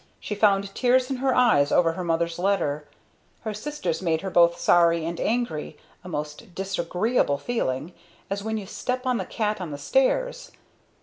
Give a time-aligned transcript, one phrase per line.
[0.19, 2.87] She found tears in her eyes over her mother's letter.
[3.41, 7.93] Her sister's made her both sorry and angry a most disagreeable feeling
[8.27, 10.51] as when you step on the cat on the stairs.